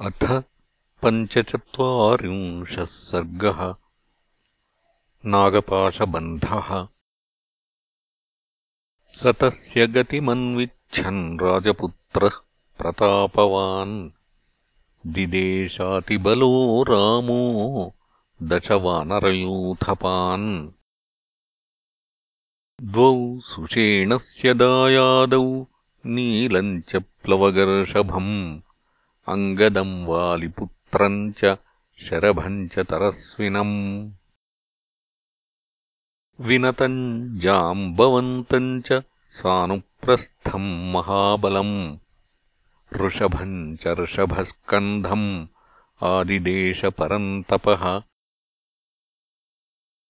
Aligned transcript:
अथ 0.00 0.42
पञ्चचत्वारिंशः 1.04 2.84
सर्गः 2.84 3.74
नागपाशबन्धः। 5.26 6.88
स 9.10 9.26
तस्य 9.26 9.86
गतिमन्विच्छन् 9.86 11.40
राजपुत्रः 11.40 12.30
प्रतापवान्। 12.78 14.10
दिदेशातिबलो 15.06 16.82
रामो 16.82 17.94
दशवानरयूथपान्। 18.42 20.68
द्वौ 22.82 23.40
सुषेणस्य 23.40 24.54
दायादौ 24.54 25.66
नीलम् 26.06 26.82
च 26.82 26.96
प्लवगर्षभम् 26.96 28.60
अङ्गदम् 29.30 30.06
वालिपुत्रम् 30.06 31.32
च 31.32 31.56
शरभम् 31.98 32.68
च 32.68 32.78
तरस्विनम्। 32.78 34.10
विनतम् 36.40 37.38
जाम्बवन्तम् 37.40 38.82
च 38.82 38.92
सानुप्रस्थम् 39.28 40.92
महाबलम्। 40.92 41.98
ऋषभम् 42.96 43.76
च 43.76 43.86
ऋषभस्कन्धम् 43.86 45.46
आदिदेशपरन्तपः। 46.02 48.00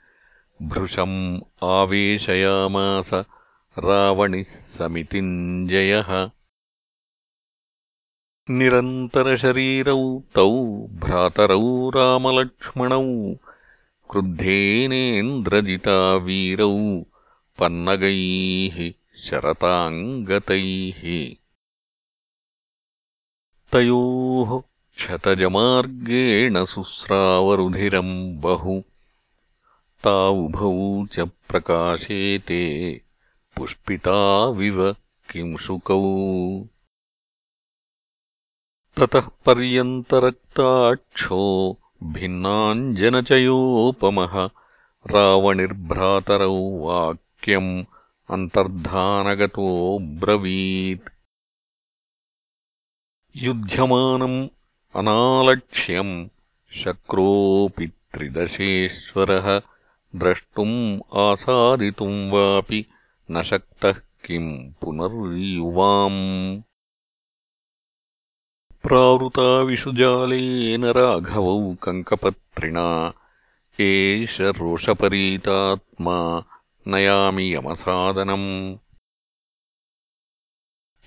भृशम् 0.62 1.42
आवेशयामास 1.64 3.24
रावणिः 3.80 4.46
समितिञ्जयः। 4.50 6.30
निरन्तरशरीरौ 8.50 10.22
तौ 10.36 10.88
भ्रातरौ 10.88 11.90
रामलक्ष्मणौ 11.90 13.36
क्रुद्धेनेन्द्रजिता 14.10 16.16
वीरौ 16.16 17.04
पन्नगैः 17.60 19.03
शरताम् 19.18 20.26
गतैः 20.26 21.36
तयोः 23.72 24.62
क्षतजमार्गेण 24.96 26.66
सुस्रावरुधिरम् 26.66 28.42
बहु। 28.42 28.82
तावुभौ 30.04 31.06
च 31.06 31.20
प्रकाशेते 31.20 33.02
पुष्पिताविव 33.58 34.92
किंशुकौ। 35.32 36.66
ततः 38.98 39.20
पर्यन्तरक्ताक्षो 39.20 41.78
भिन्नाञ्जनचयोपमः 42.04 44.50
रावणिर्भ्रातरौ 45.08 46.80
वाक्यम् 46.80 47.84
अन्तर्धानगतोऽब्रवीत् 48.30 51.10
युध्यमानम् 53.36 54.48
अनालक्ष्यम् 54.96 56.28
शक्रोऽपि 56.84 57.88
त्रिदशेश्वरः 57.88 59.62
द्रष्टुम् 60.16 61.00
आसादितुम् 61.14 62.32
वापि 62.32 62.86
न 63.32 63.42
शक्तः 63.42 63.96
किम् 64.26 64.74
पुनर्युवाम्। 64.82 66.62
प्रावृताविषुजालेन 68.84 70.86
राघवौ 70.86 71.76
कङ्कपत्रिणा 71.84 73.14
एष 73.80 74.42
रोषपरीतात्मा 74.42 76.44
नयामि 76.88 77.56
यमसादनम् 77.56 78.78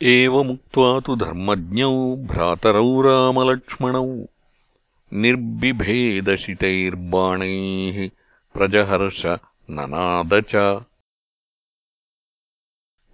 एवमुक्त्वा 0.03 1.01
तु 1.01 1.17
धर्मज्ञौ 1.17 2.17
भ्रातरौ 2.17 3.01
रामलक्ष्मणौ 3.01 4.25
निर्बिभेदशितैर्बाणैः 5.13 8.11
प्रजहर्ष 8.55 9.27
ननाद 9.71 10.31
च। 10.35 10.85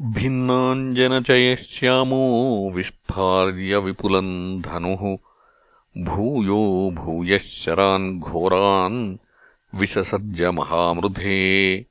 भिन्नाञ्जनचयश्यामो 0.02 2.72
विस्फार्यविपुलम् 2.74 4.62
धनुः। 4.62 5.18
भूयो 6.04 6.92
भूयः 6.94 7.38
शरान् 7.38 8.20
घोरान् 8.20 9.16
विससर्जमहामृधे 9.74 11.86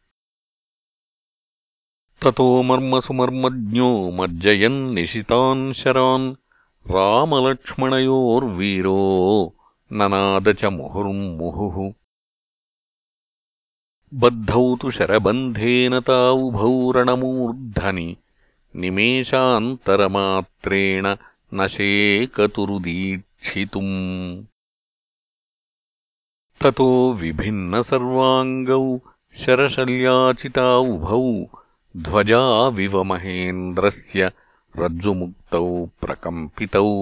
ततो 2.24 2.64
मर्मसुमर्मज्ञो 2.64 4.12
मज्जयन्निशितान् 4.12 5.74
शरान्। 5.74 6.36
रामलक्ष्मणयोर्वीरो 6.92 9.56
ननाद 9.92 10.54
च 10.54 10.66
मुहुर्मुहुः 10.66 11.94
बद्धौ 14.14 14.76
तु 14.76 14.92
शरबन्धेन 14.92 16.00
तावुभौ 16.00 16.92
रणमूर्धनि 16.92 18.18
निमेषान्तरमात्रेण 18.76 21.16
न 21.54 21.68
शेकतुरुदीक्षितुम्। 21.68 24.44
ततो 26.62 27.14
विभिन्नसर्वाङ्गौ 27.14 29.00
शरशल्याचिता 29.46 30.78
उभौ 30.78 31.61
ध्वजाविव 31.98 33.04
महेन्द्रस्य 33.04 34.32
रज्जुमुक्तौ 34.78 35.86
प्रकम्पितौ। 35.86 36.94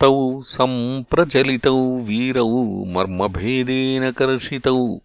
तौ 0.00 0.42
सम्प्रचलितौ 0.42 1.98
वीरौ 1.98 2.84
मर्मभेदेन 2.84 4.12
कर्षितौ। 4.12 5.00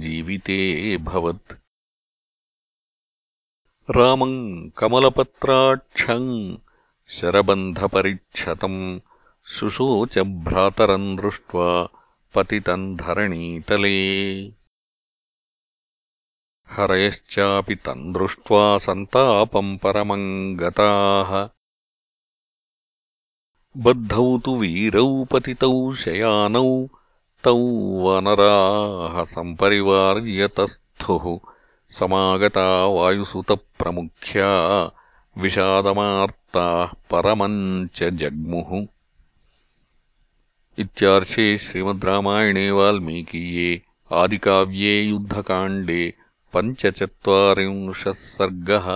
जीवितेऽभवत् 0.00 1.52
रामम् 3.96 4.36
कमलपत्राक्षम् 4.78 6.32
शरबन्धपरिक्षतम् 7.18 8.82
शुशोच 9.56 10.18
भ्रातरम् 10.48 11.16
दृष्ट्वा 11.22 11.70
पतितम् 12.34 12.94
धरणीतले 13.04 13.98
हरयश्चापि 16.70 17.74
तम् 17.74 18.14
दृष्ट्वा 18.14 18.78
सन्तापम् 18.78 19.78
परमम् 19.78 20.56
गताः 20.56 21.48
बद्धौ 23.76 24.38
तु 24.38 24.56
वीरौ 24.56 25.24
पतितौ 25.24 25.94
शयानौ 25.94 26.86
तौ 27.44 28.04
वनराः 28.04 29.24
सम्परिवार्यतस्थुः। 29.24 31.38
समागता 31.90 32.86
वायुसुतप्रमुख्या 32.86 34.90
विषादमार्ताः 35.38 36.86
परमम् 36.86 37.88
च 37.88 38.04
जग्मुः। 38.04 38.86
इत्यार्षे 40.78 41.58
श्रीमद्रामायणे 41.58 42.70
वाल्मीकीये 42.70 43.82
आदिकाव्ये 44.12 45.02
युद्धकाण्डे 45.02 46.14
पञ्चचत्वारिंशः 46.54 48.12
सर्गः 48.12 48.86